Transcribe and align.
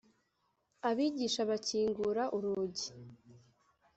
abigisha 0.89 1.41
bakingura 1.49 2.23
urugi, 2.37 2.87